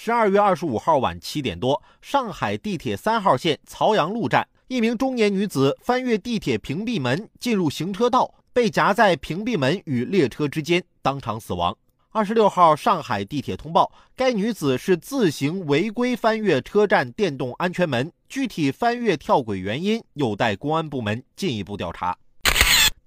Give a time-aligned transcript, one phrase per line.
[0.00, 11.76] 十二月二十五号晚七点多，上海地铁三号线曹杨路站，一名中年女子翻越地铁屏蔽门进入行车道，被夹在屏蔽门与列车之间，当场死亡。
[12.10, 22.16] 二十六号，上海地铁通报，该女子是自行违规翻越车站电动安全门，具体翻越跳轨原因有待公安部门进一步调查。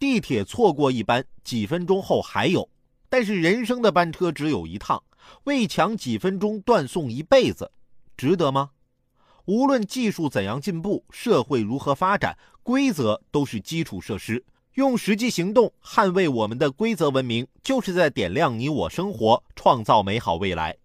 [0.00, 2.68] 地铁错过一班，几分钟后还有，
[3.08, 5.00] 但是人生的班车只有一趟。
[5.44, 7.72] 为抢几分钟断送一辈子，
[8.16, 8.70] 值得吗？
[9.46, 14.44] 无论技术怎样进步，社会如何发展，规则都是基础设施。
[14.74, 20.76] 用实际行动捍卫我们的规则文明，就是在点亮你我生活，创造美好未来。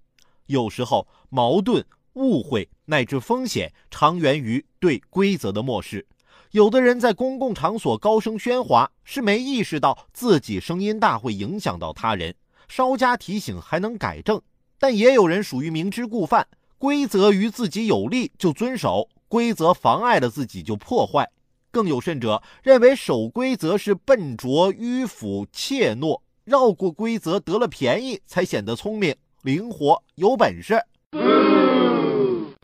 [0.48, 6.08] 有时候，矛盾、误会乃至风险，常源于对规则的漠视。
[6.52, 12.34] 有的人在公共场所高声喧哗，是没意识到自己声音大会影响到他人。
[12.68, 14.42] 稍加提醒还能改正，
[14.80, 16.48] 但也有人属于明知故犯，
[16.78, 21.30] 规则于自己有利就遵守，规则妨碍了自己就破坏。
[21.72, 30.82] 更有甚者，认为守规则是笨拙、迂腐、怯懦，绕过规则得了便宜才显得聪明、灵活、有本事。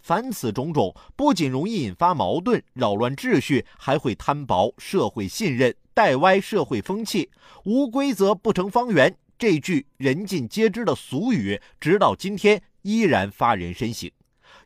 [0.01, 7.29] 凡此种种，不仅容易引发矛盾、扰乱秩序，还会摊薄社会信任、带歪社会风气。
[7.65, 9.15] 无规则不成方圆。
[9.41, 14.07] 这句人尽皆知的俗语，直到今天依然发人深省。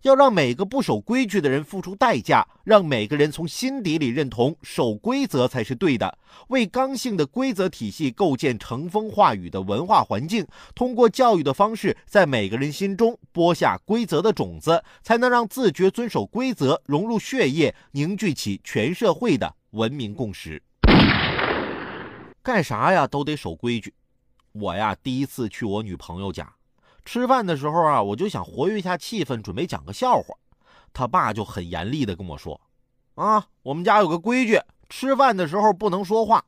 [0.01, 6.17] 要让每个不守规矩的人付出代价，让每个人从心底里认同守规则才是对的，
[6.49, 10.45] 为刚性的规则体系构建成风化雨的文化环境。
[10.75, 20.61] 通过教育的方式，在每个人心中播下规则的种子，才能让自觉遵守规则融入血液，凝聚起全社会的文明共识。
[22.43, 23.93] 干啥呀，都得守规矩。
[24.57, 26.55] 我呀，第一次去我女朋友家
[27.03, 30.33] 吃饭的时候啊，我就想活跃一下气氛，准备讲个笑话。
[30.93, 32.59] 他爸就很严厉的跟我说
[33.15, 36.45] ：“啊，我们家有个规矩，吃饭的时候不能说话。”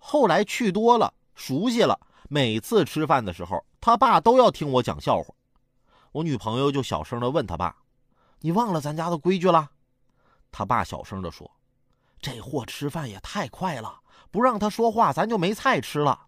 [0.00, 5.34] 后来去多了，熟悉了，每次吃饭的时候，他爸都要听我讲笑话。
[6.12, 7.76] 我女朋友就小声的问他爸
[8.40, 9.70] ：“你忘了咱家的规矩了？”
[10.50, 11.50] 他爸小声的说
[12.18, 16.18] ：“这货吃饭也太快了，不让他说话，咱就没菜吃了。”